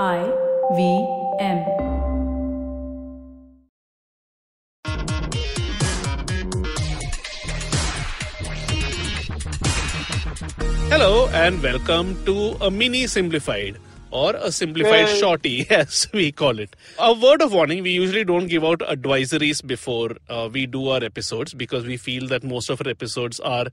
I 0.00 0.24
V 0.72 1.06
M. 1.38 1.58
Hello 10.88 11.28
and 11.34 11.62
welcome 11.62 12.16
to 12.24 12.56
a 12.62 12.70
mini 12.70 13.06
simplified 13.06 13.76
or 14.12 14.34
a 14.36 14.52
simplified 14.52 15.08
Hey. 15.08 15.18
shorty 15.20 15.66
as 15.78 16.06
we 16.12 16.30
call 16.30 16.58
it. 16.58 16.76
A 16.98 17.12
word 17.14 17.42
of 17.42 17.52
warning, 17.52 17.82
we 17.82 17.90
usually 17.90 18.24
don't 18.24 18.46
give 18.46 18.64
out 18.64 18.80
advisories 18.80 19.66
before 19.66 20.10
uh, 20.28 20.48
we 20.52 20.66
do 20.66 20.88
our 20.88 21.02
episodes 21.02 21.54
because 21.54 21.84
we 21.86 21.96
feel 21.96 22.28
that 22.28 22.44
most 22.44 22.70
of 22.70 22.80
our 22.84 22.90
episodes 22.90 23.40
are 23.40 23.66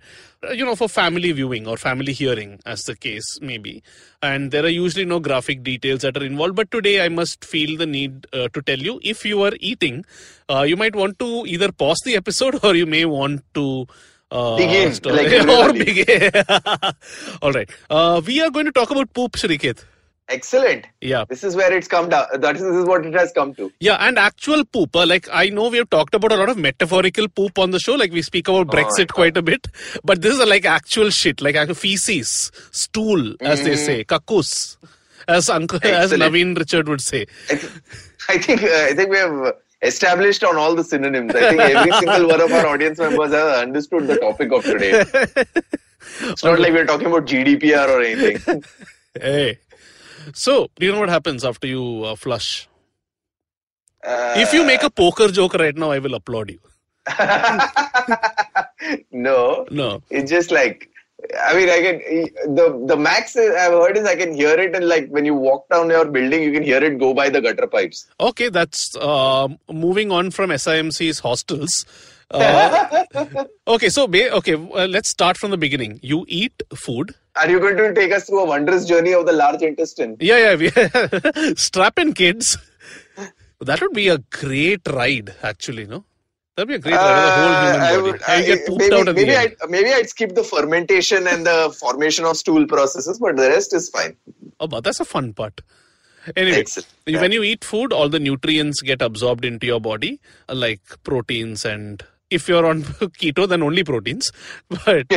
uh, 0.48 0.52
you 0.52 0.66
know 0.66 0.76
for 0.76 0.88
family 0.90 1.32
viewing 1.34 1.68
or 1.68 1.78
family 1.78 2.14
hearing 2.14 2.60
as 2.66 2.84
the 2.86 2.96
case 2.96 3.40
may 3.42 3.58
be. 3.58 3.84
And 4.22 4.52
there 4.52 4.66
are 4.66 4.76
usually 4.78 5.06
no 5.06 5.20
graphic 5.20 5.64
details 5.64 6.02
that 6.02 6.18
are 6.18 6.26
involved 6.26 6.56
but 6.56 6.72
today 6.72 7.06
I 7.06 7.10
must 7.10 7.46
feel 7.46 7.78
the 7.78 7.86
need 7.86 8.28
uh, 8.34 8.48
to 8.54 8.62
tell 8.62 8.80
you 8.80 9.00
if 9.04 9.26
you 9.26 9.42
are 9.44 9.54
eating 9.60 10.06
uh, 10.50 10.64
you 10.64 10.76
might 10.78 10.96
want 10.96 11.20
to 11.20 11.44
either 11.48 11.72
pause 11.72 12.00
the 12.06 12.16
episode 12.16 12.60
or 12.64 12.76
you 12.76 12.86
may 12.86 13.06
want 13.06 13.44
to 13.56 13.88
uh, 14.32 14.58
Begin, 14.58 14.94
like 15.06 15.48
or 15.60 15.74
begin. 15.74 16.32
All 17.42 17.52
right. 17.52 17.70
Uh, 17.90 18.22
we 18.26 18.40
are 18.42 18.52
going 18.52 18.66
to 18.66 18.72
talk 18.72 18.92
about 18.92 19.12
poop, 19.14 19.32
Shrikit. 19.34 19.84
Excellent. 20.30 20.86
Yeah. 21.02 21.26
This 21.28 21.44
is 21.44 21.56
where 21.56 21.74
it's 21.74 21.88
come 21.88 22.08
down. 22.10 22.28
That 22.40 22.56
is, 22.56 22.62
this 22.62 22.76
is 22.76 22.86
what 22.86 23.04
it 23.06 23.14
has 23.16 23.32
come 23.32 23.54
to. 23.56 23.72
Yeah, 23.80 23.96
and 24.00 24.20
actual 24.20 24.64
poop. 24.64 24.96
uh, 24.96 25.06
Like, 25.06 25.28
I 25.32 25.50
know 25.50 25.70
we 25.70 25.78
have 25.80 25.90
talked 25.90 26.14
about 26.14 26.32
a 26.32 26.36
lot 26.36 26.50
of 26.50 26.58
metaphorical 26.58 27.28
poop 27.28 27.58
on 27.58 27.72
the 27.72 27.80
show. 27.80 27.96
Like, 27.96 28.12
we 28.12 28.22
speak 28.22 28.48
about 28.48 28.68
Oh 28.68 28.72
Brexit 28.72 29.08
God. 29.08 29.14
quite 29.14 29.38
a 29.38 29.42
bit. 29.42 29.68
But 30.04 30.22
this 30.22 30.36
is 30.36 30.40
uh, 30.40 30.46
like 30.48 30.66
actual 30.66 31.10
shit, 31.10 31.42
like 31.42 31.56
feces, 31.76 32.52
stool, 32.72 33.34
as 33.42 33.64
they 33.64 33.76
say, 33.76 34.04
kakus, 34.04 34.78
as 35.28 35.50
Uncle, 35.50 35.80
as 35.84 36.12
Mm-hmm. 36.12 36.22
Naveen 36.22 36.58
Richard 36.58 36.88
would 36.90 37.02
say. 37.02 37.26
I, 38.30 38.38
think 38.38 38.62
uh, 38.64 38.68
I 38.90 38.94
think 38.94 39.10
we 39.10 39.18
have 39.18 39.54
established 39.82 40.44
on 40.44 40.58
all 40.58 40.76
the 40.76 40.84
synonyms. 40.84 41.34
I 41.34 41.50
think 41.50 41.60
every 41.62 41.92
single 41.94 42.28
one 42.28 42.40
of 42.42 42.52
our 42.52 42.68
audience 42.68 43.00
members 43.00 43.32
has 43.32 43.62
understood 43.64 44.06
the 44.08 44.18
topic 44.18 44.52
of 44.52 44.64
today. 44.64 45.04
It's 46.22 46.44
not 46.44 46.60
like 46.60 46.72
we're 46.74 46.86
talking 46.86 47.08
about 47.08 47.26
GDPR 47.26 47.88
or 47.88 48.02
anything. 48.02 48.64
Hey. 49.20 49.60
So, 50.34 50.70
do 50.76 50.86
you 50.86 50.92
know 50.92 51.00
what 51.00 51.10
happens 51.10 51.44
after 51.46 51.68
you 51.68 52.04
uh, 52.06 52.16
flush? 52.16 52.68
Uh, 54.04 54.34
If 54.38 54.54
you 54.54 54.64
make 54.66 54.84
a 54.84 54.90
poker 54.90 55.28
joke 55.28 55.54
right 55.56 55.76
now, 55.76 55.92
I 55.92 56.00
will 56.00 56.14
applaud 56.16 56.50
you. 56.52 56.60
no, 59.12 59.66
No. 59.72 60.02
it's 60.10 60.30
just 60.32 60.52
like 60.52 60.90
I 61.46 61.54
mean, 61.54 61.70
I 61.70 61.82
can 61.82 62.56
the 62.56 62.82
the 62.88 62.96
max 62.96 63.36
I've 63.36 63.74
heard 63.74 63.98
is 63.98 64.06
I 64.06 64.16
can 64.16 64.34
hear 64.34 64.58
it, 64.58 64.74
and 64.74 64.88
like 64.88 65.10
when 65.10 65.26
you 65.26 65.34
walk 65.36 65.68
down 65.70 65.90
your 65.90 66.06
building, 66.06 66.42
you 66.42 66.54
can 66.54 66.64
hear 66.64 66.82
it 66.82 66.98
go 66.98 67.14
by 67.14 67.30
the 67.30 67.42
gutter 67.42 67.68
pipes. 67.68 68.08
Okay, 68.22 68.48
that's 68.48 68.96
uh, 68.96 69.50
moving 69.70 70.14
on 70.14 70.32
from 70.32 70.50
SIMC's 70.52 71.20
hostels. 71.20 71.86
Uh, 72.32 73.06
okay, 73.68 73.90
so 73.90 74.08
ba- 74.08 74.32
okay, 74.36 74.54
uh, 74.54 74.86
let's 74.88 75.10
start 75.10 75.36
from 75.38 75.52
the 75.52 75.58
beginning. 75.58 76.00
You 76.04 76.26
eat 76.28 76.62
food. 76.76 77.16
Are 77.36 77.50
you 77.50 77.60
going 77.60 77.78
to 77.78 77.94
take 77.94 78.12
us 78.12 78.26
through 78.26 78.42
a 78.42 78.46
wondrous 78.46 78.86
journey 78.86 79.14
of 79.14 79.26
the 79.26 79.32
large 79.34 79.62
intestine? 79.62 80.16
Yeah, 80.20 80.54
yeah. 80.54 81.54
Strap 81.56 81.98
in 82.00 82.14
kids. 82.14 82.58
That 83.62 83.82
would 83.82 83.94
be 83.94 84.08
a 84.10 84.20
great 84.20 84.82
ride, 84.88 85.34
actually. 85.42 85.86
No, 85.88 86.06
that'd 86.56 86.68
be 86.68 86.76
a 86.76 86.80
great 86.80 86.96
ride 86.96 87.18
of 87.18 87.26
the 87.26 87.32
whole 87.42 87.50
Uh, 87.50 87.64
human 87.64 87.82
I 87.82 87.90
body. 87.96 88.02
would- 88.12 88.24
I- 88.24 88.42
get 88.46 88.68
pooped 88.68 88.80
maybe, 88.82 88.96
out 88.96 89.08
at 89.08 89.16
maybe 89.16 89.30
the 89.32 89.38
end. 89.40 89.56
I'd, 89.64 89.70
maybe 89.70 89.90
I'd 89.92 90.10
skip 90.10 90.36
the 90.36 90.44
fermentation 90.44 91.28
and 91.28 91.46
the 91.46 91.76
formation 91.80 92.26
of 92.26 92.38
stool 92.38 92.68
processes, 92.68 93.18
but 93.20 93.36
the 93.38 93.50
rest 93.50 93.74
is 93.74 93.90
fine. 93.90 94.16
Oh, 94.60 94.68
but 94.68 94.84
that's 94.84 95.00
a 95.00 95.06
fun 95.06 95.34
part. 95.34 95.62
Anyway, 96.36 96.64
when 97.08 97.32
you 97.32 97.42
eat 97.44 97.64
food, 97.66 97.92
all 97.92 98.08
the 98.08 98.20
nutrients 98.20 98.82
get 98.82 99.02
absorbed 99.02 99.46
into 99.46 99.66
your 99.66 99.80
body, 99.82 100.20
uh, 100.48 100.54
like 100.54 100.82
proteins 101.04 101.66
and. 101.66 102.04
If 102.30 102.48
you're 102.48 102.66
on 102.66 102.84
keto, 103.22 103.48
then 103.48 103.64
only 103.64 103.84
proteins, 103.84 104.32
but. 104.70 105.08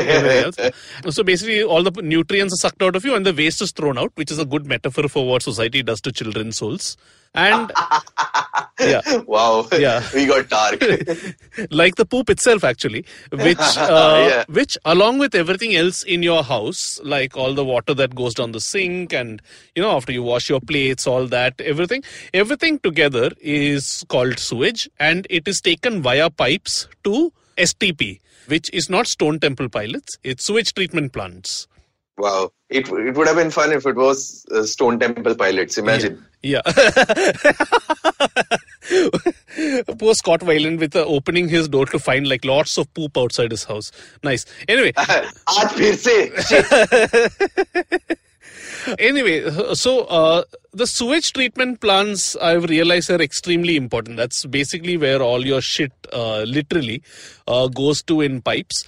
So 1.10 1.22
basically, 1.22 1.62
all 1.62 1.82
the 1.82 2.03
nutrients 2.03 2.54
are 2.54 2.62
sucked 2.69 2.82
out 2.82 2.97
of 2.97 3.04
you, 3.04 3.14
and 3.14 3.26
the 3.26 3.34
waste 3.34 3.60
is 3.62 3.72
thrown 3.72 3.98
out, 3.98 4.12
which 4.14 4.31
is 4.31 4.38
a 4.38 4.44
good 4.44 4.66
metaphor 4.66 5.09
for 5.09 5.26
what 5.26 5.42
society 5.42 5.82
does 5.82 6.00
to 6.03 6.12
children's 6.12 6.56
souls. 6.56 6.97
And 7.34 7.72
yeah, 8.81 9.00
Wow. 9.26 9.66
Yeah. 9.72 10.03
we 10.15 10.26
got 10.26 10.48
dark. 10.50 10.82
like 11.70 11.94
the 11.94 12.04
poop 12.04 12.28
itself 12.28 12.62
actually 12.65 13.04
which 13.31 13.59
uh, 13.78 14.26
Yeah. 14.28 14.44
which 14.48 14.76
along 14.84 15.19
with 15.19 15.34
everything 15.34 15.75
else 15.75 16.03
in 16.03 16.22
your 16.22 16.42
house 16.42 17.00
like 17.03 17.37
all 17.37 17.54
the 17.54 17.65
water 17.65 17.94
that 17.94 18.15
goes 18.15 18.34
down 18.34 18.53
the 18.53 18.60
sink 18.60 19.12
and 19.15 19.41
you 19.75 19.82
know 19.82 19.92
after 19.92 20.12
you 20.12 20.22
wash 20.22 20.48
your 20.50 20.60
plates 20.60 21.06
all 21.06 21.26
that 21.28 21.59
everything 21.60 22.03
everything 22.34 22.78
together 22.81 23.31
is 23.41 24.04
called 24.09 24.38
sewage 24.38 24.88
and 24.98 25.26
it 25.31 25.48
is 25.48 25.60
taken 25.60 26.03
via 26.03 26.28
pipes 26.28 26.87
to 27.04 27.32
STP 27.56 28.21
which 28.48 28.69
is 28.75 28.91
not 28.91 29.06
stone 29.06 29.38
temple 29.38 29.69
pilots 29.71 30.19
it's 30.22 30.44
sewage 30.44 30.75
treatment 30.75 31.12
plants 31.12 31.66
wow. 32.19 32.50
It, 32.69 32.88
it 32.88 33.15
would 33.16 33.26
have 33.26 33.37
been 33.37 33.50
fun 33.50 33.71
if 33.72 33.84
it 33.84 33.97
was 33.97 34.47
uh, 34.50 34.62
Stone 34.62 34.98
Temple 34.98 35.34
pilots. 35.34 35.76
Imagine. 35.76 36.15
yeah 36.15 36.28
poor 40.00 40.13
Scott 40.13 40.41
Weiland 40.41 40.79
with 40.79 40.95
uh, 40.95 41.03
opening 41.05 41.50
his 41.50 41.67
door 41.67 41.85
to 41.88 42.00
find 42.00 42.28
like 42.28 42.45
lots 42.45 42.78
of 42.78 42.94
poop 42.94 43.17
outside 43.17 43.51
his 43.51 43.66
house 43.66 43.91
nice 44.23 44.45
anyway 44.67 44.94
आज 44.97 45.67
फिर 45.78 45.95
से 45.95 46.16
Shit. 46.47 46.66
anyway, 48.98 49.48
so 49.75 50.00
uh, 50.04 50.44
the 50.72 50.87
sewage 50.87 51.32
treatment 51.32 51.81
plants 51.81 52.37
I've 52.37 52.65
realized 52.65 53.10
are 53.10 53.20
extremely 53.20 53.76
important. 53.76 54.16
That's 54.16 54.44
basically 54.47 54.97
where 54.97 55.22
all 55.22 55.44
your 55.47 55.60
shit 55.60 55.93
uh, 56.12 56.43
literally 56.43 57.03
uh, 57.47 57.69
goes 57.69 58.03
to 58.04 58.21
in 58.21 58.42
pipes. 58.42 58.84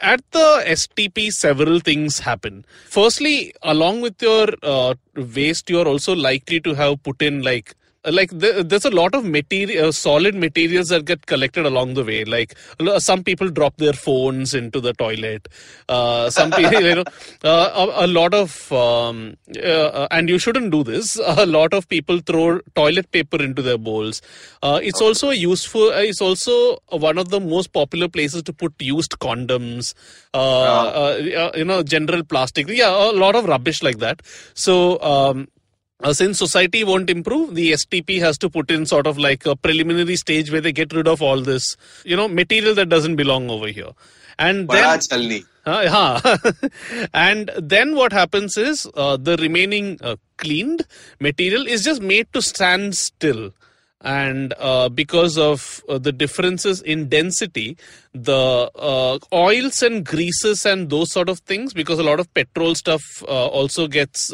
At 0.00 0.22
the 0.32 0.62
STP, 0.66 1.32
several 1.32 1.80
things 1.80 2.18
happen. 2.18 2.64
Firstly, 2.86 3.54
along 3.62 4.02
with 4.02 4.20
your 4.20 4.48
uh, 4.62 4.94
waste, 5.14 5.70
you're 5.70 5.88
also 5.88 6.14
likely 6.14 6.60
to 6.60 6.74
have 6.74 7.02
put 7.02 7.22
in 7.22 7.42
like 7.42 7.74
like 8.10 8.30
the, 8.30 8.64
there's 8.66 8.84
a 8.84 8.90
lot 8.90 9.14
of 9.14 9.24
material 9.24 9.88
uh, 9.88 9.92
solid 9.92 10.34
materials 10.34 10.88
that 10.88 11.04
get 11.04 11.26
collected 11.26 11.66
along 11.66 11.94
the 11.94 12.04
way. 12.04 12.24
Like 12.24 12.54
some 12.98 13.22
people 13.24 13.48
drop 13.48 13.76
their 13.76 13.92
phones 13.92 14.54
into 14.54 14.80
the 14.80 14.92
toilet. 14.92 15.48
Uh, 15.88 16.30
some 16.30 16.50
people 16.50 16.80
you 16.90 16.94
know 16.96 17.04
uh, 17.44 17.88
a, 17.98 18.04
a 18.04 18.08
lot 18.08 18.34
of 18.34 18.72
um, 18.72 19.36
uh, 19.62 20.08
and 20.10 20.28
you 20.28 20.38
shouldn't 20.38 20.70
do 20.70 20.82
this. 20.82 21.16
A 21.36 21.44
lot 21.46 21.74
of 21.74 21.88
people 21.88 22.20
throw 22.20 22.60
toilet 22.74 23.10
paper 23.12 23.42
into 23.42 23.62
their 23.62 23.78
bowls. 23.78 24.22
Uh, 24.62 24.80
it's 24.82 25.00
also 25.00 25.30
useful 25.30 25.88
uh, 25.90 26.00
it's 26.00 26.20
also 26.20 26.78
one 26.90 27.18
of 27.18 27.28
the 27.28 27.40
most 27.40 27.72
popular 27.72 28.08
places 28.08 28.42
to 28.44 28.52
put 28.52 28.72
used 28.80 29.18
condoms. 29.18 29.94
Uh, 30.32 30.38
uh, 30.38 31.18
uh, 31.36 31.52
you 31.56 31.64
know 31.64 31.82
general 31.82 32.22
plastic. 32.22 32.68
Yeah 32.68 32.90
a 32.90 33.12
lot 33.12 33.34
of 33.34 33.46
rubbish 33.46 33.82
like 33.82 33.98
that. 33.98 34.22
So 34.54 35.00
um, 35.02 35.48
uh, 36.02 36.12
since 36.12 36.38
society 36.38 36.84
won't 36.84 37.08
improve, 37.08 37.54
the 37.54 37.72
STP 37.72 38.18
has 38.20 38.36
to 38.38 38.50
put 38.50 38.70
in 38.70 38.84
sort 38.84 39.06
of 39.06 39.16
like 39.16 39.46
a 39.46 39.56
preliminary 39.56 40.16
stage 40.16 40.50
where 40.52 40.60
they 40.60 40.72
get 40.72 40.92
rid 40.92 41.08
of 41.08 41.22
all 41.22 41.40
this, 41.40 41.76
you 42.04 42.14
know, 42.14 42.28
material 42.28 42.74
that 42.74 42.90
doesn't 42.90 43.16
belong 43.16 43.48
over 43.48 43.68
here. 43.68 43.92
And 44.38 44.68
then, 44.68 44.84
uh, 45.64 46.20
yeah. 46.22 46.36
and 47.14 47.50
then 47.56 47.96
what 47.96 48.12
happens 48.12 48.58
is 48.58 48.86
uh, 48.94 49.16
the 49.16 49.38
remaining 49.38 49.98
uh, 50.02 50.16
cleaned 50.36 50.86
material 51.18 51.66
is 51.66 51.82
just 51.82 52.02
made 52.02 52.30
to 52.34 52.42
stand 52.42 52.94
still. 52.94 53.52
And 54.02 54.52
uh, 54.58 54.90
because 54.90 55.38
of 55.38 55.82
uh, 55.88 55.96
the 55.96 56.12
differences 56.12 56.82
in 56.82 57.08
density, 57.08 57.78
the 58.12 58.70
oils 59.32 59.82
and 59.82 60.04
greases 60.04 60.66
and 60.66 60.90
those 60.90 61.10
sort 61.10 61.30
of 61.30 61.38
things, 61.40 61.72
because 61.72 61.98
a 61.98 62.04
lot 62.04 62.20
of 62.20 62.32
petrol 62.34 62.74
stuff 62.74 63.02
also 63.26 63.88
gets 63.88 64.30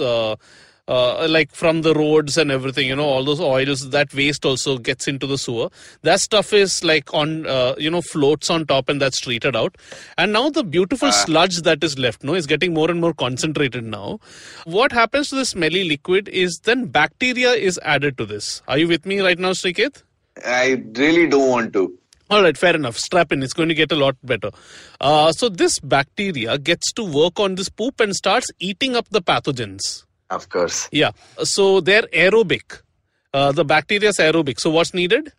uh, 0.88 1.26
like 1.28 1.52
from 1.52 1.82
the 1.82 1.94
roads 1.94 2.36
and 2.36 2.50
everything, 2.50 2.88
you 2.88 2.96
know, 2.96 3.04
all 3.04 3.24
those 3.24 3.40
oils, 3.40 3.90
that 3.90 4.12
waste 4.14 4.44
also 4.44 4.78
gets 4.78 5.06
into 5.06 5.26
the 5.26 5.38
sewer. 5.38 5.68
That 6.02 6.20
stuff 6.20 6.52
is 6.52 6.82
like 6.82 7.12
on, 7.14 7.46
uh, 7.46 7.74
you 7.78 7.90
know, 7.90 8.02
floats 8.02 8.50
on 8.50 8.66
top 8.66 8.88
and 8.88 9.00
that's 9.00 9.20
treated 9.20 9.54
out. 9.54 9.76
And 10.18 10.32
now 10.32 10.50
the 10.50 10.64
beautiful 10.64 11.12
sludge 11.12 11.58
that 11.62 11.84
is 11.84 11.98
left, 11.98 12.24
no, 12.24 12.34
is 12.34 12.46
getting 12.46 12.74
more 12.74 12.90
and 12.90 13.00
more 13.00 13.14
concentrated 13.14 13.84
now. 13.84 14.18
What 14.64 14.92
happens 14.92 15.28
to 15.30 15.36
the 15.36 15.44
smelly 15.44 15.84
liquid 15.84 16.28
is 16.28 16.60
then 16.64 16.86
bacteria 16.86 17.52
is 17.52 17.78
added 17.84 18.18
to 18.18 18.26
this. 18.26 18.62
Are 18.66 18.78
you 18.78 18.88
with 18.88 19.06
me 19.06 19.20
right 19.20 19.38
now, 19.38 19.50
Sriket? 19.50 20.02
I 20.44 20.82
really 20.96 21.28
don't 21.28 21.48
want 21.48 21.72
to. 21.74 21.96
All 22.30 22.42
right, 22.42 22.56
fair 22.56 22.74
enough. 22.74 22.96
Strap 22.96 23.30
in. 23.30 23.42
It's 23.42 23.52
going 23.52 23.68
to 23.68 23.74
get 23.74 23.92
a 23.92 23.96
lot 23.96 24.16
better. 24.22 24.50
Uh, 25.00 25.32
so 25.32 25.50
this 25.50 25.78
bacteria 25.80 26.56
gets 26.56 26.90
to 26.94 27.04
work 27.04 27.38
on 27.38 27.56
this 27.56 27.68
poop 27.68 28.00
and 28.00 28.16
starts 28.16 28.50
eating 28.58 28.96
up 28.96 29.06
the 29.10 29.20
pathogens. 29.20 30.04
Of 30.32 30.48
course. 30.48 30.88
Yeah. 30.92 31.10
So 31.44 31.80
they're 31.80 32.08
aerobic. 32.24 32.80
Uh, 33.34 33.52
the 33.52 33.64
bacteria 33.64 34.08
is 34.08 34.16
aerobic. 34.16 34.58
So 34.58 34.70
what's 34.70 34.94
needed? 34.94 35.32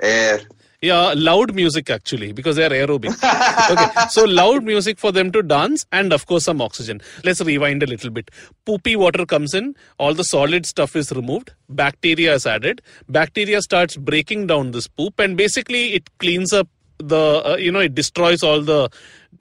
Air. 0.00 0.40
Yeah, 0.82 1.14
loud 1.16 1.54
music 1.54 1.88
actually, 1.88 2.32
because 2.32 2.56
they're 2.56 2.70
aerobic. 2.70 3.08
okay, 3.70 4.08
so 4.10 4.24
loud 4.24 4.62
music 4.62 4.98
for 4.98 5.10
them 5.10 5.32
to 5.32 5.42
dance, 5.42 5.86
and 5.90 6.12
of 6.12 6.26
course, 6.26 6.44
some 6.44 6.60
oxygen. 6.60 7.00
Let's 7.24 7.40
rewind 7.40 7.82
a 7.82 7.86
little 7.86 8.10
bit. 8.10 8.30
Poopy 8.66 8.94
water 8.94 9.24
comes 9.24 9.54
in, 9.54 9.74
all 9.98 10.12
the 10.12 10.22
solid 10.22 10.66
stuff 10.66 10.94
is 10.94 11.10
removed, 11.12 11.52
bacteria 11.70 12.34
is 12.34 12.46
added. 12.46 12.82
Bacteria 13.08 13.62
starts 13.62 13.96
breaking 13.96 14.48
down 14.48 14.72
this 14.72 14.86
poop, 14.86 15.18
and 15.18 15.36
basically, 15.36 15.94
it 15.94 16.10
cleans 16.18 16.52
up 16.52 16.68
the, 16.98 17.42
uh, 17.52 17.56
you 17.56 17.70
know, 17.70 17.80
it 17.80 17.94
destroys 17.94 18.42
all 18.42 18.60
the 18.60 18.88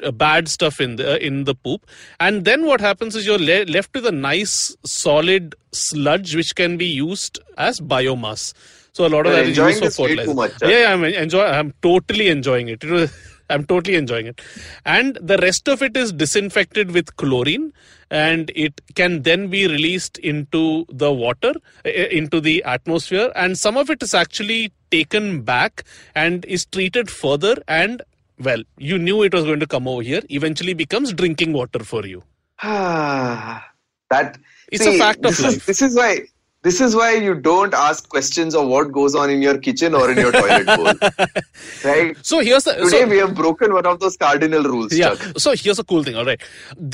uh, 0.04 0.12
bad 0.12 0.48
stuff 0.48 0.81
in 0.81 0.98
the 0.98 1.13
uh, 1.13 1.18
in 1.18 1.46
the 1.46 1.56
poop 1.56 1.86
and 2.19 2.44
then 2.44 2.66
what 2.66 2.81
happens 2.81 3.16
is 3.16 3.25
you're 3.25 3.40
le- 3.40 3.63
left 3.66 3.94
with 3.94 4.06
a 4.06 4.12
nice 4.12 4.75
solid 4.86 5.56
sludge 5.72 6.36
which 6.36 6.54
can 6.54 6.75
be 6.75 6.86
used 6.86 7.40
as 7.57 7.80
biomass 7.80 8.54
so 8.96 9.06
a 9.06 9.10
lot 9.10 9.25
of 9.25 9.34
You're 9.34 9.44
that 9.44 9.50
is 9.52 9.57
used 9.81 9.96
for 9.96 10.07
fertilizer. 10.07 10.34
much, 10.34 10.52
huh? 10.62 10.68
yeah, 10.69 10.81
yeah, 10.84 10.94
I'm 10.94 11.04
enjoy. 11.04 11.44
I'm 11.44 11.74
totally 11.81 12.30
enjoying 12.30 12.69
it. 12.69 12.81
It 12.81 12.90
was. 12.90 13.12
I'm 13.50 13.65
totally 13.65 13.95
enjoying 13.95 14.27
it, 14.27 14.42
and 14.86 15.18
the 15.21 15.38
rest 15.38 15.68
of 15.68 15.81
it 15.81 15.95
is 15.95 16.12
disinfected 16.12 16.92
with 16.92 17.15
chlorine, 17.18 17.74
and 18.09 18.51
it 18.56 18.81
can 18.95 19.24
then 19.24 19.50
be 19.50 19.68
released 19.68 20.18
into 20.19 20.86
the 20.89 21.12
water, 21.12 21.53
uh, 21.86 21.89
into 21.89 22.39
the 22.39 22.63
atmosphere, 22.63 23.31
and 23.36 23.57
some 23.57 23.77
of 23.77 23.89
it 23.89 24.01
is 24.03 24.13
actually 24.13 24.71
taken 24.92 25.42
back 25.42 25.83
and 26.15 26.45
is 26.45 26.65
treated 26.65 27.09
further. 27.09 27.56
And 27.68 28.01
well, 28.39 28.63
you 28.77 28.97
knew 28.97 29.24
it 29.24 29.33
was 29.33 29.44
going 29.44 29.59
to 29.59 29.68
come 29.68 29.88
over 29.88 30.01
here. 30.01 30.21
Eventually, 30.30 30.74
becomes 30.74 31.13
drinking 31.13 31.53
water 31.53 31.80
for 31.80 32.06
you. 32.06 32.24
that 32.63 34.38
It's 34.71 34.86
a 34.86 34.97
fact 34.97 35.19
of 35.19 35.31
this 35.31 35.42
life. 35.42 35.57
Is, 35.57 35.65
this 35.65 35.81
is 35.81 35.95
why 35.95 36.25
this 36.65 36.81
is 36.85 36.95
why 37.00 37.09
you 37.25 37.33
don't 37.47 37.75
ask 37.79 38.07
questions 38.13 38.56
of 38.59 38.67
what 38.67 38.91
goes 38.91 39.15
on 39.23 39.29
in 39.33 39.41
your 39.47 39.57
kitchen 39.65 39.94
or 40.00 40.06
in 40.12 40.17
your 40.17 40.31
toilet 40.31 40.65
bowl. 40.77 40.94
Right? 41.89 42.17
So 42.29 42.39
here's 42.39 42.63
the 42.63 42.73
Today 42.73 43.01
so- 43.01 43.07
we 43.07 43.17
have 43.17 43.35
broken 43.35 43.73
one 43.73 43.85
of 43.85 44.00
those 44.00 44.17
cardinal 44.17 44.63
rules. 44.63 44.91
yeah 45.01 45.15
Chuck. 45.15 45.39
so 45.45 45.53
here's 45.56 45.79
a 45.79 45.83
cool 45.83 46.03
thing 46.07 46.15
all 46.21 46.25
right 46.25 46.41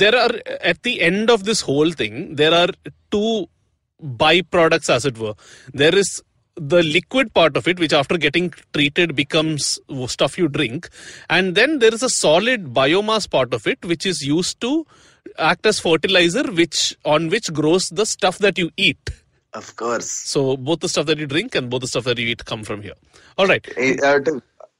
there 0.02 0.14
are 0.24 0.34
at 0.72 0.82
the 0.82 1.00
end 1.00 1.30
of 1.36 1.44
this 1.44 1.62
whole 1.62 1.90
thing 2.02 2.36
there 2.42 2.52
are 2.54 2.68
two 3.10 3.46
byproducts 4.24 4.90
as 4.96 5.06
it 5.06 5.16
were 5.18 5.34
there 5.72 5.94
is 5.94 6.22
the 6.56 6.82
liquid 6.82 7.32
part 7.32 7.56
of 7.56 7.66
it 7.66 7.78
which 7.78 7.94
after 7.94 8.18
getting 8.18 8.52
treated 8.74 9.16
becomes 9.16 9.78
stuff 10.06 10.36
you 10.36 10.48
drink 10.48 10.88
and 11.30 11.54
then 11.54 11.78
there 11.78 11.94
is 11.94 12.02
a 12.02 12.10
solid 12.10 12.74
biomass 12.74 13.30
part 13.36 13.54
of 13.54 13.66
it 13.66 13.82
which 13.84 14.04
is 14.04 14.20
used 14.22 14.60
to 14.60 14.86
act 15.38 15.64
as 15.64 15.78
fertilizer 15.80 16.42
which 16.60 16.96
on 17.04 17.28
which 17.30 17.52
grows 17.52 17.88
the 17.90 18.04
stuff 18.04 18.38
that 18.38 18.58
you 18.58 18.70
eat 18.76 19.10
Of 19.53 19.75
course. 19.75 20.07
so 20.31 20.41
both 20.57 20.81
the 20.81 20.89
stuff 20.89 21.05
that 21.07 21.17
you 21.17 21.25
drink 21.35 21.55
and 21.55 21.69
both 21.69 21.81
the 21.81 21.87
stuff 21.87 22.03
that 22.03 22.17
you 22.23 22.27
eat 22.33 22.43
come 22.45 22.63
from 22.63 22.81
here 22.81 22.97
all 23.37 23.47
right 23.51 23.65
Eh, 23.77 23.95
uh, 24.09 24.19
to, 24.25 24.33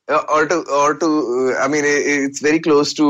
uh, 0.10 0.24
or 0.30 0.42
to 0.52 0.58
or 0.82 0.90
to 1.04 1.08
uh, 1.56 1.64
I 1.64 1.68
mean 1.68 1.86
eh, 1.86 1.96
eh, 2.12 2.20
it's 2.28 2.42
very 2.48 2.60
close 2.68 2.94
to 3.00 3.08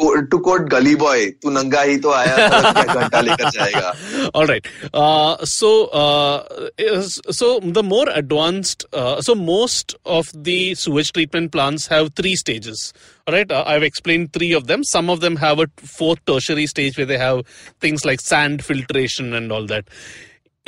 co- 0.00 0.22
to 0.32 0.40
quote 0.46 0.64
Gully 0.72 0.94
Boy 1.02 1.20
तू 1.44 1.50
नंगा 1.58 1.82
ही 1.90 1.96
तो 2.06 2.10
आया 2.22 2.48
था, 2.48 2.72
क्या 2.72 2.94
घंटा 3.02 3.20
लेकर 3.28 3.50
जाएगा 3.58 4.32
all 4.40 4.46
right 4.52 4.66
uh, 5.02 5.36
so 5.52 5.70
uh, 6.02 6.68
is- 6.88 7.20
so 7.38 7.52
the 7.78 7.84
more 7.92 8.08
advanced 8.22 8.84
uh, 9.02 9.20
so 9.28 9.34
most 9.44 9.94
of 10.18 10.32
the 10.50 10.58
sewage 10.86 11.12
treatment 11.12 11.52
plants 11.58 11.86
have 11.94 12.12
three 12.22 12.34
stages 12.44 12.82
all 13.28 13.34
right 13.38 13.52
uh, 13.60 13.62
i've 13.76 13.86
explained 13.92 14.32
three 14.40 14.52
of 14.62 14.66
them 14.72 14.82
some 14.96 15.14
of 15.16 15.20
them 15.28 15.36
have 15.46 15.64
a 15.66 15.68
fourth 16.00 16.24
tertiary 16.32 16.66
stage 16.74 16.98
where 17.02 17.10
they 17.14 17.22
have 17.26 17.44
things 17.86 18.04
like 18.12 18.20
sand 18.32 18.64
filtration 18.72 19.32
and 19.42 19.52
all 19.58 19.66
that 19.76 19.84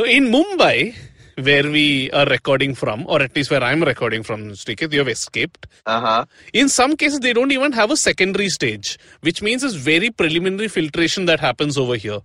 in 0.05 0.25
mumbai 0.25 0.95
where 1.35 1.69
we 1.71 2.11
are 2.11 2.25
recording 2.25 2.75
from 2.75 3.05
or 3.07 3.21
at 3.21 3.33
least 3.35 3.49
where 3.49 3.63
i'm 3.63 3.81
recording 3.81 4.23
from 4.23 4.49
Sriket, 4.51 4.91
you 4.91 4.99
have 4.99 5.07
escaped 5.07 5.67
uh-huh. 5.85 6.25
in 6.53 6.69
some 6.69 6.95
cases, 6.95 7.19
they 7.19 7.33
don't 7.33 7.51
even 7.51 7.71
have 7.71 7.91
a 7.91 7.97
secondary 7.97 8.49
stage, 8.49 8.97
which 9.21 9.41
means 9.41 9.63
it's 9.63 9.75
very 9.75 10.09
preliminary 10.09 10.67
filtration 10.67 11.25
that 11.25 11.39
happens 11.39 11.77
over 11.77 11.95
here. 11.95 12.19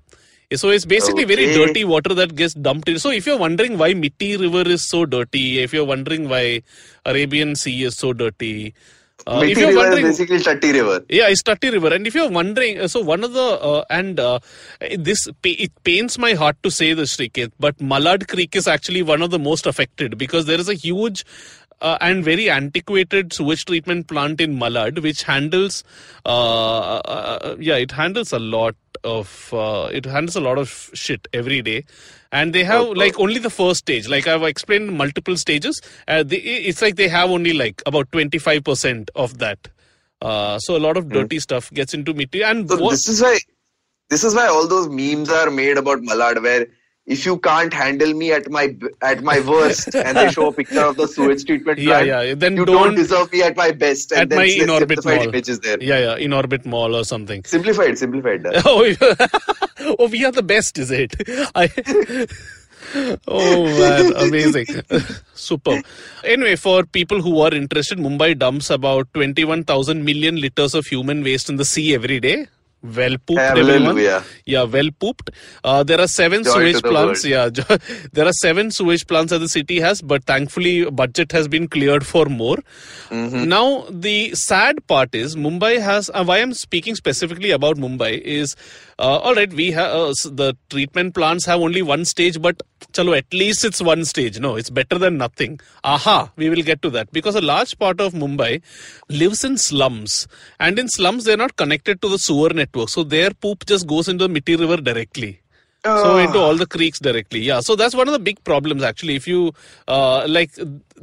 So 0.52 0.68
it's 0.68 0.84
basically 0.84 1.24
very 1.24 1.46
dirty 1.46 1.84
water 1.84 2.14
that 2.14 2.36
gets 2.36 2.54
dumped 2.54 2.88
in. 2.88 2.98
So 2.98 3.10
if 3.10 3.26
you're 3.26 3.38
wondering 3.38 3.78
why 3.78 3.94
Mithi 3.94 4.38
River 4.38 4.68
is 4.68 4.88
so 4.88 5.06
dirty, 5.06 5.60
if 5.60 5.72
you're 5.72 5.84
wondering 5.84 6.28
why 6.28 6.62
Arabian 7.06 7.56
Sea 7.56 7.84
is 7.84 7.96
so 7.96 8.12
dirty, 8.12 8.74
uh, 9.26 9.42
if 9.42 9.58
you're 9.58 9.74
wondering, 9.74 10.04
basically 10.04 10.38
Tatti 10.38 10.72
River 10.72 11.04
yeah, 11.08 11.28
it's 11.28 11.42
Tatti 11.42 11.70
River. 11.70 11.92
And 11.94 12.06
if 12.06 12.14
you're 12.14 12.30
wondering, 12.30 12.86
so 12.88 13.00
one 13.00 13.24
of 13.24 13.32
the, 13.32 13.40
uh, 13.40 13.84
and 13.90 14.20
uh, 14.20 14.38
this, 14.98 15.28
it 15.44 15.72
pains 15.84 16.18
my 16.18 16.34
heart 16.34 16.56
to 16.62 16.70
say 16.70 16.92
this, 16.92 17.16
Sriket, 17.16 17.52
but 17.58 17.78
Malad 17.78 18.28
Creek 18.28 18.54
is 18.54 18.68
actually 18.68 19.02
one 19.02 19.22
of 19.22 19.30
the 19.30 19.38
most 19.38 19.66
affected 19.66 20.18
because 20.18 20.46
there 20.46 20.60
is 20.60 20.68
a 20.68 20.74
huge 20.74 21.24
uh, 21.80 21.98
and 22.00 22.24
very 22.24 22.48
antiquated 22.50 23.32
sewage 23.32 23.64
treatment 23.64 24.06
plant 24.08 24.40
in 24.40 24.56
Malad, 24.58 25.02
which 25.02 25.22
handles, 25.24 25.84
uh, 26.24 26.96
uh, 26.98 27.56
yeah, 27.58 27.76
it 27.76 27.90
handles 27.90 28.32
a 28.32 28.38
lot 28.38 28.74
of, 29.02 29.52
uh, 29.52 29.88
it 29.92 30.04
handles 30.06 30.36
a 30.36 30.40
lot 30.40 30.58
of 30.58 30.90
shit 30.94 31.28
every 31.32 31.62
day. 31.62 31.84
And 32.32 32.52
they 32.52 32.64
have 32.64 32.88
like 32.96 33.18
only 33.20 33.38
the 33.38 33.50
first 33.50 33.80
stage. 33.80 34.08
Like 34.08 34.26
I've 34.26 34.42
explained 34.42 34.96
multiple 34.96 35.36
stages. 35.36 35.80
Uh, 36.08 36.22
they, 36.24 36.36
it's 36.38 36.82
like 36.82 36.96
they 36.96 37.08
have 37.08 37.30
only 37.30 37.52
like 37.52 37.80
about 37.86 38.10
25% 38.10 39.08
of 39.14 39.38
that. 39.38 39.68
Uh, 40.20 40.58
so 40.58 40.76
a 40.76 40.78
lot 40.78 40.96
of 40.96 41.08
dirty 41.10 41.38
stuff 41.38 41.70
gets 41.72 41.94
into 41.94 42.12
Mithi. 42.14 42.42
And 42.44 42.62
Hmm. 42.62 42.76
So 42.76 42.82
what- 42.82 42.90
this 42.92 43.08
is 43.08 43.20
why 43.22 43.38
this 44.10 44.24
is 44.24 44.34
why 44.34 44.46
all 44.48 44.66
those 44.68 44.88
memes 44.88 45.30
are 45.30 45.50
made 45.50 45.78
about 45.78 46.00
Malad, 46.02 46.42
where 46.42 46.66
if 47.06 47.26
you 47.26 47.38
can't 47.38 47.72
handle 47.72 48.14
me 48.14 48.32
at 48.32 48.48
my 48.50 48.74
at 49.02 49.22
my 49.22 49.40
worst, 49.40 49.94
and 49.94 50.16
they 50.16 50.30
show 50.30 50.48
a 50.48 50.52
picture 50.52 50.80
of 50.80 50.96
the 50.96 51.06
sewage 51.06 51.44
treatment 51.48 51.78
plant, 51.78 52.06
yeah, 52.06 52.22
yeah. 52.22 52.34
then 52.34 52.56
you 52.56 52.64
don't- 52.64 52.82
don't, 52.82 52.94
deserve 52.94 53.30
me 53.32 53.42
at 53.42 53.56
my 53.56 53.70
best, 53.72 54.12
and 54.12 54.22
at 54.22 54.28
then 54.30 54.38
my 54.38 54.46
Inorbit 54.46 55.04
mall. 55.04 55.28
images 55.28 55.60
there. 55.60 55.76
Yeah, 55.82 55.98
yeah, 55.98 56.26
Inorbit 56.26 56.64
mall 56.64 56.96
or 56.96 57.04
something. 57.04 57.44
Simplified, 57.44 57.98
simplified. 57.98 58.46
Oh, 58.64 58.84
oh, 59.98 60.08
we 60.08 60.24
are 60.24 60.32
the 60.32 60.42
best, 60.42 60.78
is 60.78 60.90
it? 60.90 61.14
I. 61.54 61.68
oh 63.28 63.64
man, 63.64 64.12
amazing, 64.16 64.66
super. 65.34 65.80
Anyway, 66.22 66.56
for 66.56 66.84
people 66.84 67.20
who 67.20 67.40
are 67.40 67.52
interested, 67.52 67.98
Mumbai 67.98 68.38
dumps 68.38 68.70
about 68.70 69.12
twenty-one 69.14 69.64
thousand 69.64 70.04
million 70.04 70.36
liters 70.40 70.74
of 70.74 70.86
human 70.86 71.22
waste 71.22 71.48
in 71.48 71.56
the 71.56 71.64
sea 71.64 71.94
every 71.94 72.20
day. 72.20 72.46
Well 72.84 73.16
pooped, 73.26 73.40
everyone. 73.40 73.96
Yeah, 74.44 74.64
well 74.64 74.90
pooped. 75.00 75.30
Uh, 75.64 75.82
there 75.84 75.98
are 75.98 76.06
seven 76.06 76.44
Joy 76.44 76.52
sewage 76.52 76.82
plants. 76.82 77.24
world. 77.24 77.56
Yeah, 77.58 77.78
there 78.12 78.26
are 78.26 78.32
seven 78.32 78.70
sewage 78.70 79.06
plants 79.06 79.30
that 79.30 79.38
the 79.38 79.48
city 79.48 79.80
has, 79.80 80.02
but 80.02 80.24
thankfully 80.24 80.84
budget 80.90 81.32
has 81.32 81.48
been 81.48 81.66
cleared 81.66 82.06
for 82.06 82.26
more. 82.26 82.58
Mm-hmm. 83.08 83.48
Now 83.48 83.86
the 83.88 84.34
sad 84.34 84.86
part 84.86 85.14
is 85.14 85.34
Mumbai 85.34 85.80
has. 85.80 86.10
Uh, 86.12 86.24
why 86.24 86.38
I'm 86.42 86.52
speaking 86.52 86.94
specifically 86.94 87.52
about 87.52 87.78
Mumbai 87.78 88.20
is, 88.20 88.54
uh, 88.98 89.18
all 89.18 89.34
right, 89.34 89.52
we 89.52 89.70
have 89.72 89.92
uh, 89.92 90.14
the 90.24 90.56
treatment 90.70 91.14
plants 91.14 91.46
have 91.46 91.60
only 91.60 91.82
one 91.82 92.04
stage, 92.04 92.40
but 92.40 92.62
chalo, 92.92 93.16
at 93.16 93.32
least 93.32 93.64
it's 93.64 93.82
one 93.82 94.04
stage. 94.04 94.38
No, 94.38 94.56
it's 94.56 94.70
better 94.70 94.98
than 94.98 95.18
nothing. 95.18 95.60
Aha, 95.82 96.30
we 96.36 96.48
will 96.48 96.62
get 96.62 96.82
to 96.82 96.90
that 96.90 97.12
because 97.12 97.34
a 97.34 97.40
large 97.40 97.78
part 97.78 98.00
of 98.00 98.12
Mumbai 98.12 98.62
lives 99.08 99.44
in 99.44 99.56
slums, 99.58 100.28
and 100.60 100.78
in 100.78 100.88
slums 100.88 101.24
they're 101.24 101.36
not 101.36 101.56
connected 101.56 102.00
to 102.02 102.08
the 102.08 102.18
sewer 102.18 102.50
network, 102.50 102.88
so 102.88 103.02
their 103.02 103.30
poop 103.30 103.66
just 103.66 103.86
goes 103.86 104.08
into 104.08 104.28
the 104.28 104.40
Mithi 104.40 104.58
River 104.58 104.76
directly. 104.76 105.40
So 105.84 106.16
Ah. 106.16 106.18
into 106.24 106.38
all 106.38 106.56
the 106.56 106.66
creeks 106.66 106.98
directly, 106.98 107.40
yeah. 107.40 107.60
So 107.60 107.76
that's 107.76 107.94
one 107.94 108.08
of 108.08 108.12
the 108.12 108.18
big 108.18 108.42
problems 108.44 108.82
actually. 108.82 109.16
If 109.16 109.26
you 109.28 109.52
uh, 109.86 110.24
like 110.26 110.52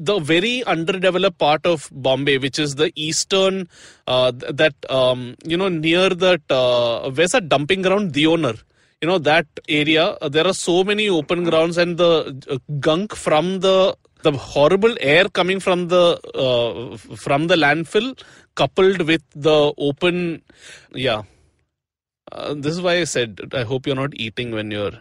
the 0.09 0.19
very 0.19 0.63
underdeveloped 0.63 1.37
part 1.37 1.67
of 1.67 1.87
Bombay, 1.91 2.39
which 2.39 2.57
is 2.57 2.73
the 2.75 2.91
eastern, 2.95 3.69
uh, 4.07 4.31
that 4.61 4.73
um, 4.89 5.35
you 5.45 5.55
know 5.55 5.69
near 5.69 6.09
that 6.09 6.41
uh, 6.49 7.11
where's 7.11 7.31
that 7.31 7.47
dumping 7.47 7.83
ground, 7.83 8.13
Deonar. 8.13 8.57
You 9.01 9.07
know 9.07 9.19
that 9.19 9.45
area. 9.69 10.17
uh, 10.21 10.29
there 10.29 10.47
are 10.47 10.53
so 10.53 10.83
many 10.83 11.09
open 11.09 11.43
grounds, 11.43 11.77
and 11.77 11.97
the 11.97 12.35
uh, 12.49 12.57
gunk 12.79 13.15
from 13.15 13.59
the 13.59 13.95
the 14.23 14.31
horrible 14.31 14.95
air 14.99 15.25
coming 15.29 15.59
from 15.59 15.87
the 15.89 16.03
uh, 16.33 16.97
from 17.25 17.45
the 17.47 17.55
landfill, 17.55 18.19
coupled 18.55 19.01
with 19.03 19.23
the 19.35 19.73
open, 19.77 20.41
yeah. 20.93 21.21
Uh, 22.31 22.53
this 22.55 22.73
is 22.73 22.81
why 22.81 22.97
I 22.97 23.03
said 23.03 23.39
I 23.53 23.63
hope 23.63 23.85
you're 23.85 23.95
not 23.95 24.13
eating 24.15 24.51
when 24.51 24.71
you're. 24.71 24.91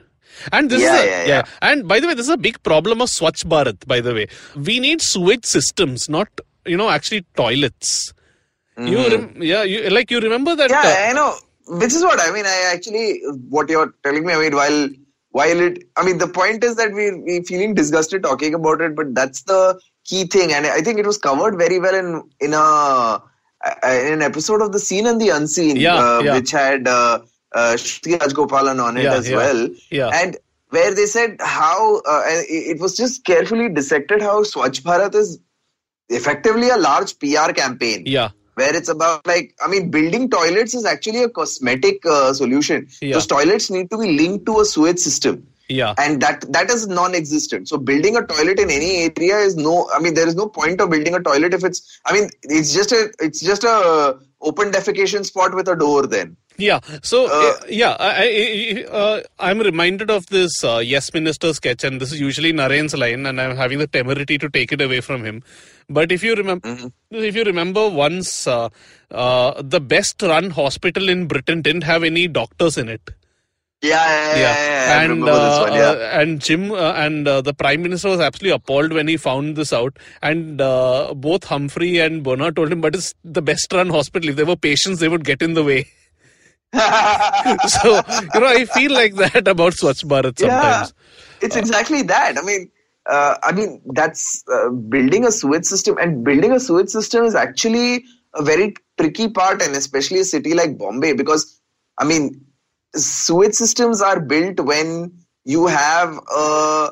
And 0.53 0.71
this 0.71 0.81
Yeah, 0.81 0.95
is 0.95 1.01
a, 1.03 1.07
yeah, 1.07 1.27
yeah. 1.27 1.43
And 1.61 1.89
by 1.89 2.01
the 2.01 2.07
way, 2.07 2.15
this 2.15 2.27
is 2.27 2.33
a 2.33 2.37
big 2.39 2.63
problem 2.63 3.01
of 3.01 3.09
Swachh 3.09 3.45
Bharat. 3.45 3.87
By 3.87 4.01
the 4.01 4.15
way, 4.15 4.29
we 4.57 4.79
need 4.81 5.03
sewage 5.03 5.45
systems, 5.45 6.09
not 6.09 6.29
you 6.67 6.77
know 6.77 6.89
actually 6.91 7.27
toilets. 7.37 8.13
You 8.79 9.09
rem- 9.09 9.43
yeah, 9.43 9.63
you 9.65 9.91
like 9.91 10.11
you 10.11 10.21
remember 10.21 10.55
that? 10.57 10.71
Mm-hmm. 10.71 10.85
Yeah, 10.87 11.07
uh, 11.07 11.11
I 11.11 11.13
know. 11.13 11.35
Which 11.79 11.93
is 11.93 12.03
what 12.03 12.21
I 12.21 12.33
mean. 12.33 12.47
I 12.47 12.71
actually, 12.73 13.21
what 13.49 13.69
you're 13.69 13.95
telling 14.05 14.25
me. 14.27 14.33
I 14.33 14.39
mean, 14.41 14.55
while 14.55 14.89
while 15.31 15.61
it, 15.61 15.85
I 15.97 16.05
mean, 16.05 16.19
the 16.19 16.29
point 16.29 16.65
is 16.65 16.77
that 16.77 16.93
we 16.93 17.13
we 17.13 17.45
feeling 17.45 17.75
disgusted 17.75 18.23
talking 18.23 18.55
about 18.55 18.81
it, 18.81 18.97
but 18.97 19.15
that's 19.15 19.43
the 19.43 19.79
key 20.05 20.25
thing, 20.25 20.53
and 20.53 20.67
I 20.67 20.81
think 20.81 20.99
it 20.99 21.07
was 21.07 21.19
covered 21.19 21.59
very 21.59 21.79
well 21.79 21.95
in 21.95 22.23
in 22.41 22.55
a 22.55 23.23
an 23.83 24.23
episode 24.23 24.63
of 24.63 24.73
the 24.73 24.79
Seen 24.79 25.07
and 25.07 25.21
the 25.21 25.31
Unseen, 25.31 25.77
Yeah, 25.77 25.95
uh, 25.97 26.21
yeah. 26.25 26.35
which 26.35 26.51
had 26.51 26.89
uh, 26.89 27.21
uh, 27.55 27.77
Rajagopalan 27.77 28.83
on 28.83 28.97
it 28.97 29.05
Yeah, 29.05 29.15
as 29.15 29.29
yeah, 29.29 29.37
well, 29.37 29.69
yeah. 29.91 30.09
and 30.09 30.37
where 30.71 30.95
they 30.95 31.07
said 31.07 31.37
how 31.41 31.99
uh, 32.01 32.23
it 32.27 32.77
it 32.77 32.81
was 32.81 32.97
just 32.97 33.25
carefully 33.25 33.69
dissected 33.69 34.23
how 34.23 34.43
Swachh 34.45 34.81
Bharat 34.83 35.15
is 35.15 35.39
effectively 36.09 36.69
a 36.71 36.77
large 36.77 37.19
PR 37.19 37.53
campaign. 37.53 38.05
Yeah. 38.07 38.31
Where 38.55 38.75
it's 38.77 38.89
about 38.89 39.27
like, 39.27 39.55
I 39.65 39.69
mean, 39.69 39.91
building 39.91 40.29
toilets 40.29 40.75
is 40.75 40.85
actually 40.85 41.23
a 41.23 41.29
cosmetic 41.29 42.05
uh, 42.05 42.35
solution. 42.35 42.89
Yeah. 43.01 43.15
Those 43.15 43.27
toilets 43.27 43.71
need 43.71 43.91
to 43.91 43.99
be 43.99 44.13
linked 44.13 44.45
to 44.47 44.61
a 44.61 44.65
sewage 44.65 44.99
system. 44.99 45.47
Yeah. 45.79 45.95
and 46.05 46.21
that 46.25 46.45
that 46.55 46.69
is 46.75 46.83
non-existent 46.89 47.69
so 47.73 47.79
building 47.91 48.17
a 48.21 48.23
toilet 48.33 48.59
in 48.65 48.71
any 48.77 48.91
area 49.09 49.39
is 49.49 49.55
no 49.57 49.75
i 49.95 50.01
mean 50.05 50.15
there 50.19 50.29
is 50.33 50.37
no 50.43 50.47
point 50.59 50.81
of 50.81 50.91
building 50.95 51.15
a 51.19 51.23
toilet 51.29 51.55
if 51.59 51.63
it's 51.69 51.81
i 52.07 52.13
mean 52.17 52.29
it's 52.59 52.73
just 52.79 52.91
a 52.99 53.03
it's 53.27 53.41
just 53.51 53.65
a 53.73 53.77
open 54.51 54.73
defecation 54.79 55.25
spot 55.31 55.55
with 55.61 55.69
a 55.69 55.77
door 55.87 56.03
then 56.17 56.37
Yeah. 56.65 56.81
So 57.11 57.19
Uh, 57.27 57.37
uh, 57.37 57.53
yeah, 57.83 57.93
I, 58.07 58.11
I, 58.17 58.97
uh, 59.03 59.23
I'm 59.49 59.61
reminded 59.67 60.11
of 60.15 60.27
this 60.35 60.57
uh, 60.71 60.79
Yes 60.79 61.07
Minister 61.15 61.53
sketch, 61.59 61.85
and 61.89 62.01
this 62.03 62.11
is 62.13 62.21
usually 62.21 62.53
Naren's 62.53 62.95
line, 63.03 63.23
and 63.31 63.41
I'm 63.45 63.55
having 63.61 63.79
the 63.83 63.87
temerity 63.87 64.37
to 64.43 64.51
take 64.57 64.75
it 64.77 64.83
away 64.87 65.01
from 65.07 65.25
him. 65.29 65.39
But 65.99 66.13
if 66.17 66.23
you 66.23 66.35
remember, 66.41 66.69
Mm-hmm. 66.73 67.23
if 67.31 67.39
you 67.41 67.45
remember, 67.45 67.85
once 67.89 68.47
uh, 68.57 68.69
uh, 69.11 69.63
the 69.77 69.81
best-run 69.95 70.51
hospital 70.51 71.09
in 71.15 71.27
Britain 71.33 71.63
didn't 71.63 71.89
have 71.93 72.05
any 72.11 72.27
doctors 72.41 72.77
in 72.85 72.89
it. 72.97 73.15
Yeah 73.83 73.93
yeah 73.93 74.37
yeah, 74.37 74.37
yeah, 74.37 74.87
yeah. 74.89 75.03
and 75.03 75.25
uh, 75.25 75.59
one 75.61 75.73
yeah 75.73 75.91
uh, 75.93 76.21
and 76.21 76.39
Jim 76.39 76.71
uh, 76.71 76.93
and 76.93 77.27
uh, 77.27 77.41
the 77.41 77.55
Prime 77.55 77.81
Minister 77.81 78.11
was 78.11 78.21
absolutely 78.21 78.55
appalled 78.55 78.93
when 78.93 79.09
he 79.09 79.17
found 79.17 79.57
this 79.57 79.73
out. 79.73 79.99
And 80.21 80.61
uh, 80.61 81.15
both 81.15 81.45
Humphrey 81.45 81.99
and 81.99 82.23
Bernard 82.23 82.57
told 82.57 82.71
him, 82.71 82.83
"But 82.83 82.95
it's 82.95 83.15
the 83.25 83.41
best-run 83.41 83.89
hospital. 83.89 84.29
If 84.29 84.37
there 84.37 84.45
were 84.45 84.57
patients, 84.57 85.01
they 85.01 85.09
would 85.09 85.25
get 85.25 85.41
in 85.41 85.55
the 85.55 85.65
way." 85.65 85.87
so 86.75 88.03
you 88.35 88.41
know, 88.41 88.47
I 88.47 88.67
feel 88.75 88.93
like 88.93 89.15
that 89.15 89.49
about 89.49 89.73
Swachh 89.73 90.05
Bharat 90.05 90.39
sometimes. 90.39 90.93
Yeah, 90.93 91.47
it's 91.47 91.57
exactly 91.57 92.03
that. 92.03 92.37
I 92.37 92.43
mean, 92.43 92.71
uh, 93.09 93.37
I 93.43 93.53
mean 93.53 93.81
that's 93.95 94.45
uh, 94.53 94.69
building 94.69 95.25
a 95.25 95.33
sewage 95.33 95.65
system, 95.65 95.97
and 95.99 96.23
building 96.23 96.53
a 96.53 96.61
sewage 96.61 96.91
system 96.91 97.25
is 97.25 97.35
actually 97.35 98.05
a 98.35 98.43
very 98.43 98.75
tricky 98.99 99.31
part, 99.31 99.63
and 99.63 99.75
especially 99.75 100.21
a 100.21 100.25
city 100.25 100.53
like 100.53 100.77
Bombay, 100.77 101.15
because 101.15 101.61
I 101.97 102.05
mean, 102.05 102.45
sewage 102.95 103.55
systems 103.55 104.01
are 104.03 104.21
built 104.21 104.61
when 104.61 105.13
you 105.45 105.67
have 105.67 106.19
a 106.35 106.91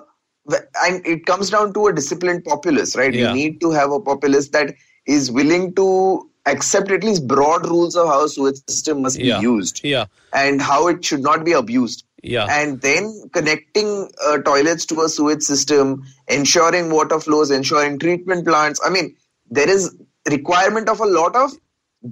and 0.83 1.07
it 1.07 1.27
comes 1.27 1.51
down 1.51 1.75
to 1.75 1.89
a 1.89 1.93
disciplined 1.93 2.45
populace, 2.45 2.97
right? 2.97 3.13
Yeah. 3.13 3.29
You 3.29 3.35
need 3.35 3.61
to 3.61 3.71
have 3.71 3.93
a 3.93 4.01
populace 4.01 4.49
that 4.51 4.75
is 5.07 5.31
willing 5.31 5.75
to 5.75 6.29
accept 6.47 6.91
at 6.91 7.05
least 7.05 7.27
broad 7.27 7.67
rules 7.67 7.95
of 7.97 8.07
how 8.07 8.25
a 8.25 8.29
sewage 8.29 8.57
system 8.69 9.03
must 9.03 9.19
Yeah. 9.19 9.39
be 9.39 9.43
used 9.43 9.81
Yeah, 9.85 10.07
and 10.33 10.63
how 10.63 10.89
it 10.89 11.05
should 11.05 11.21
not 11.21 11.45
be 11.45 11.53
abused 11.53 12.05
yeah, 12.23 12.47
and 12.51 12.81
then 12.81 13.29
connecting 13.33 14.11
uh, 14.27 14.39
toilets 14.39 14.87
to 14.87 15.03
a 15.03 15.09
sewage 15.09 15.43
system 15.43 16.05
ensuring 16.27 16.91
water 16.91 17.21
flows 17.21 17.51
ensuring 17.51 17.99
treatment 17.99 18.47
plants 18.47 18.81
i 18.85 18.91
mean 18.91 19.15
there 19.51 19.69
is 19.71 19.95
requirement 20.31 20.89
of 20.89 21.01
a 21.01 21.07
lot 21.07 21.37
of 21.37 21.53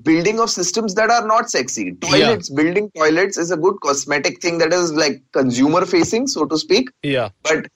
building 0.02 0.40
of 0.40 0.50
systems 0.50 0.94
that 0.94 1.10
are 1.10 1.26
not 1.26 1.48
sexy 1.48 1.92
toilets 2.00 2.50
building 2.50 2.90
toilets 2.96 3.38
is 3.38 3.50
a 3.52 3.56
good 3.56 3.74
cosmetic 3.82 4.40
thing 4.42 4.58
that 4.58 4.72
is 4.72 4.92
like 4.92 5.22
consumer 5.32 5.86
facing 5.86 6.26
so 6.26 6.44
to 6.44 6.58
speak 6.58 6.88
yeah. 7.04 7.28
but 7.44 7.66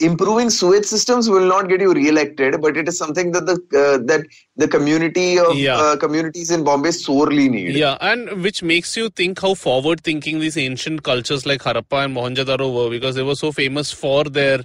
improving 0.00 0.48
sewage 0.50 0.84
systems 0.84 1.28
will 1.28 1.46
not 1.46 1.68
get 1.68 1.80
you 1.80 1.92
re-elected 1.92 2.60
but 2.62 2.76
it 2.76 2.88
is 2.88 2.96
something 2.98 3.30
that 3.30 3.44
the 3.46 3.52
uh, 3.78 3.98
that 4.06 4.24
the 4.56 4.66
community 4.66 5.38
of 5.38 5.54
Yeah. 5.56 5.76
uh, 5.76 5.96
communities 5.96 6.50
in 6.50 6.64
bombay 6.64 6.90
sorely 6.92 7.48
need 7.48 7.76
Yeah, 7.76 7.96
and 8.00 8.42
which 8.42 8.62
makes 8.62 8.96
you 8.96 9.10
think 9.10 9.40
how 9.40 9.54
forward 9.54 10.00
thinking 10.02 10.40
these 10.40 10.56
ancient 10.56 11.02
cultures 11.02 11.44
like 11.46 11.60
Harappa 11.62 12.04
and 12.06 12.16
Mohenjo-daro 12.16 12.74
were 12.74 12.90
because 12.90 13.14
they 13.14 13.22
were 13.22 13.36
so 13.36 13.52
famous 13.52 13.92
for 13.92 14.24
their 14.24 14.60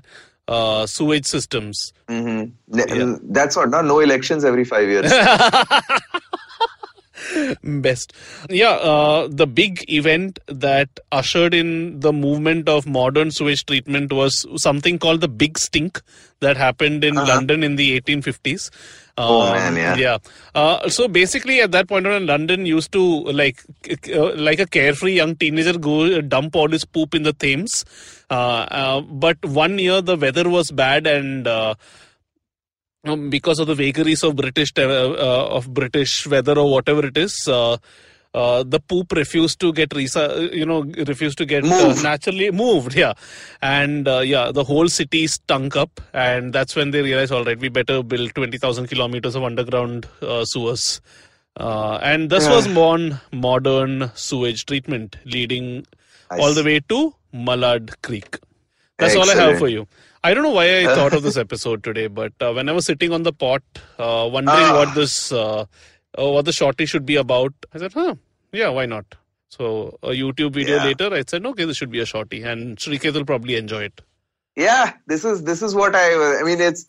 uh, 0.47 0.85
sewage 0.85 1.25
systems. 1.25 1.91
Mhm. 2.09 2.51
Ne- 2.67 3.17
That's 3.23 3.55
what, 3.55 3.69
no 3.69 3.99
elections 3.99 4.43
every 4.45 4.63
five 4.63 4.87
years. 4.87 5.11
Best. 7.63 8.13
Yeah, 8.49 8.71
uh, 8.71 9.27
the 9.29 9.47
big 9.47 9.83
event 9.89 10.39
that 10.47 10.89
ushered 11.11 11.53
in 11.53 11.99
the 11.99 12.13
movement 12.13 12.69
of 12.69 12.85
modern 12.87 13.31
sewage 13.31 13.65
treatment 13.65 14.11
was 14.13 14.45
something 14.61 14.99
called 14.99 15.21
the 15.21 15.27
Big 15.27 15.57
Stink 15.57 16.01
that 16.39 16.57
happened 16.57 17.03
in 17.03 17.15
London 17.15 17.63
in 17.63 17.75
the 17.75 17.99
1850s. 17.99 18.69
Uh-huh. 18.69 18.81
Oh, 19.17 19.41
Um, 19.47 19.53
man, 19.53 19.75
yeah. 19.77 19.95
Yeah. 19.95 20.17
Uh, 20.53 20.89
so 20.89 21.07
basically, 21.07 21.61
at 21.61 21.71
that 21.71 21.87
point 21.87 22.05
on, 22.05 22.25
London 22.25 22.65
used 22.65 22.91
to 22.91 23.01
like 23.41 23.63
uh, 24.13 24.33
like 24.35 24.59
a 24.59 24.65
carefree 24.65 25.13
young 25.13 25.35
teenager 25.37 25.77
go 25.77 26.19
dump 26.21 26.55
all 26.55 26.67
his 26.69 26.83
poop 26.83 27.15
in 27.15 27.23
the 27.23 27.31
Thames. 27.31 27.85
Uh, 28.29 28.67
uh, 28.69 29.01
but 29.01 29.37
one 29.45 29.79
year 29.79 30.01
the 30.01 30.17
weather 30.17 30.49
was 30.49 30.71
bad 30.71 31.07
and. 31.07 31.47
Um, 33.05 33.29
because 33.29 33.59
of 33.59 33.67
the 33.67 33.75
vagaries 33.75 34.23
of 34.23 34.35
British 34.35 34.71
uh, 34.77 34.81
uh, 34.81 35.47
of 35.51 35.71
British 35.71 36.25
weather 36.25 36.57
or 36.57 36.71
whatever 36.71 37.05
it 37.05 37.15
is, 37.15 37.47
uh, 37.47 37.77
uh, 38.33 38.63
the 38.63 38.79
poop 38.79 39.11
refused 39.11 39.59
to 39.59 39.71
get 39.71 39.93
resa- 39.93 40.49
you 40.51 40.65
know 40.65 40.83
refused 41.07 41.37
to 41.37 41.45
get 41.45 41.63
uh, 41.65 41.93
naturally 42.01 42.49
moved. 42.49 42.95
Yeah, 42.95 43.13
and 43.61 44.07
uh, 44.07 44.19
yeah, 44.19 44.51
the 44.51 44.63
whole 44.63 44.87
city 44.87 45.27
stunk 45.27 45.75
up, 45.75 46.01
and 46.13 46.51
that's 46.51 46.75
when 46.75 46.89
they 46.91 47.03
realized, 47.03 47.31
all 47.31 47.43
right, 47.45 47.59
we 47.59 47.69
better 47.69 48.01
build 48.01 48.33
twenty 48.33 48.57
thousand 48.57 48.87
kilometers 48.87 49.35
of 49.35 49.43
underground 49.43 50.07
uh, 50.23 50.43
sewers. 50.45 50.99
Uh, 51.57 51.99
and 52.01 52.29
this 52.31 52.49
was 52.49 52.67
born 52.67 53.19
modern 53.31 54.11
sewage 54.15 54.65
treatment, 54.65 55.15
leading 55.25 55.85
I 56.31 56.39
all 56.39 56.53
the 56.55 56.63
way 56.63 56.79
to 56.89 57.13
Malad 57.33 57.93
Creek. 58.01 58.39
That's 58.97 59.15
all 59.15 59.29
I 59.29 59.35
have 59.35 59.59
for 59.59 59.67
you. 59.69 59.87
I 60.27 60.33
don't 60.33 60.43
know 60.43 60.55
why 60.57 60.65
I 60.79 60.85
thought 60.97 61.13
of 61.17 61.23
this 61.27 61.37
episode 61.37 61.83
today, 61.87 62.07
but 62.07 62.33
uh, 62.41 62.51
when 62.53 62.69
I 62.69 62.71
was 62.77 62.85
sitting 62.91 63.11
on 63.17 63.23
the 63.27 63.33
pot, 63.43 63.61
uh, 63.99 64.27
wondering 64.35 64.67
Ah. 64.69 64.77
what 64.79 64.95
this, 64.99 65.31
uh, 65.31 65.65
uh, 66.19 66.29
what 66.35 66.45
the 66.45 66.53
shorty 66.59 66.85
should 66.93 67.05
be 67.11 67.17
about, 67.23 67.53
I 67.73 67.79
said, 67.83 67.93
"Huh, 67.99 68.15
yeah, 68.61 68.69
why 68.77 68.85
not?" 68.93 69.05
So 69.57 69.67
a 70.11 70.13
YouTube 70.21 70.53
video 70.59 70.77
Yeah. 70.77 70.85
later, 70.89 71.09
I 71.19 71.23
said, 71.33 71.45
"Okay, 71.51 71.65
this 71.71 71.77
should 71.81 71.91
be 71.97 72.03
a 72.05 72.07
shorty," 72.13 72.41
and 72.53 72.77
Shrikeet 72.85 73.13
will 73.19 73.29
probably 73.33 73.57
enjoy 73.63 73.83
it. 73.91 74.01
yeah, 74.63 74.93
this 75.11 75.23
is 75.29 75.43
this 75.51 75.61
is 75.69 75.75
what 75.83 75.95
I. 76.01 76.07
I 76.39 76.43
mean, 76.49 76.61
it's 76.69 76.83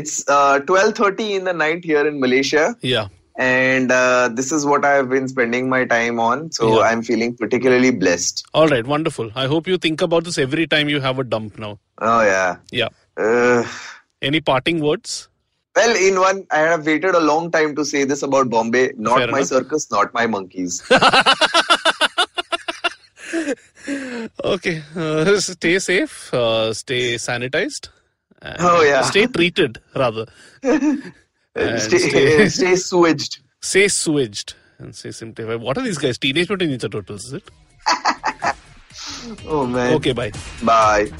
it's 0.00 0.12
uh, 0.36 0.58
twelve 0.72 0.94
thirty 1.02 1.28
in 1.38 1.44
the 1.50 1.56
night 1.62 1.84
here 1.92 2.04
in 2.10 2.18
Malaysia, 2.26 2.64
Yeah, 2.94 3.08
and 3.36 3.90
uh, 3.92 4.28
this 4.32 4.52
is 4.52 4.64
what 4.66 4.84
I 4.84 4.92
have 4.92 5.08
been 5.08 5.28
spending 5.28 5.68
my 5.68 5.84
time 5.84 6.18
on. 6.20 6.50
So 6.52 6.76
Yeah. 6.78 6.88
I'm 6.88 7.02
feeling 7.02 7.36
particularly 7.36 7.90
blessed. 7.90 8.44
all 8.54 8.68
right, 8.68 8.86
wonderful. 8.86 9.30
I 9.34 9.46
hope 9.46 9.66
you 9.66 9.78
think 9.78 10.02
about 10.02 10.24
this 10.24 10.38
every 10.38 10.66
time 10.66 10.88
you 10.88 11.00
have 11.00 11.18
a 11.18 11.24
dump 11.24 11.58
now. 11.58 11.78
Oh 11.98 12.22
yeah. 12.22 12.56
Yeah. 12.70 12.88
Uh, 13.16 13.64
Any 14.22 14.40
parting 14.40 14.80
words? 14.80 15.28
well, 15.76 15.96
in 15.96 16.18
one, 16.20 16.46
I 16.50 16.58
have 16.58 16.84
waited 16.86 17.14
a 17.14 17.20
long 17.20 17.50
time 17.50 17.74
to 17.76 17.84
say 17.84 18.04
this 18.04 18.22
about 18.22 18.50
Bombay. 18.50 18.92
Not 18.96 19.18
Fair 19.18 19.28
my 19.28 19.38
enough. 19.38 19.48
circus, 19.48 19.90
not 19.90 20.12
my 20.12 20.26
monkeys. 20.26 20.82
Okay, 24.44 24.82
uh, 24.96 25.38
stay 25.40 25.78
safe, 25.78 26.32
uh, 26.34 26.72
stay 26.74 27.14
sanitized. 27.14 27.88
Oh, 28.58 28.82
yeah. 28.82 29.02
Stay 29.02 29.26
treated 29.26 29.78
rather. 29.94 30.26
Uh, 31.56 31.60
and 31.62 31.82
stay, 31.82 31.98
stay- 31.98 32.44
uh, 32.44 32.48
stay 32.48 32.76
sewaged. 32.76 33.40
Say 33.62 33.88
sewaged 33.88 34.54
and 34.78 34.94
say 34.94 35.10
simplified. 35.10 35.60
What 35.60 35.76
are 35.78 35.82
these 35.82 35.98
guys? 35.98 36.16
Teenage 36.18 36.48
Mutant 36.48 36.72
Ninja 36.72 36.90
Turtles, 36.90 37.24
is 37.26 37.32
it? 37.34 37.50
Oh 39.46 39.66
man. 39.66 39.94
Okay, 39.94 40.12
bye. 40.12 40.32
Bye. 40.62 41.10